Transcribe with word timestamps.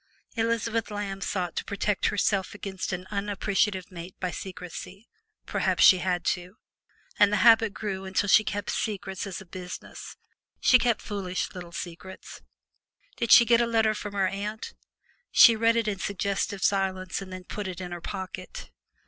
Elizabeth 0.35 0.89
Lamb 0.89 1.21
sought 1.21 1.55
to 1.55 1.63
protect 1.63 2.07
herself 2.07 2.55
against 2.55 2.91
an 2.91 3.05
unappreciative 3.11 3.91
mate 3.91 4.15
by 4.19 4.31
secrecy 4.31 5.07
(perhaps 5.45 5.83
she 5.83 5.99
had 5.99 6.25
to), 6.25 6.57
and 7.19 7.31
the 7.31 7.37
habit 7.45 7.71
grew 7.71 8.03
until 8.05 8.27
she 8.27 8.43
kept 8.43 8.71
secrets 8.71 9.27
as 9.27 9.39
a 9.41 9.45
business 9.45 10.17
she 10.59 10.79
kept 10.79 11.03
foolish 11.03 11.53
little 11.53 11.71
secrets. 11.71 12.41
Did 13.17 13.31
she 13.31 13.45
get 13.45 13.61
a 13.61 13.67
letter 13.67 13.93
from 13.93 14.13
her 14.15 14.27
aunt, 14.27 14.73
she 15.29 15.55
read 15.55 15.75
it 15.75 15.87
in 15.87 15.99
suggestive 15.99 16.63
silence 16.63 17.21
and 17.21 17.31
then 17.31 17.43
put 17.43 17.67
it 17.67 17.79
in 17.79 17.91
her 17.91 18.01
pocket. 18.01 18.71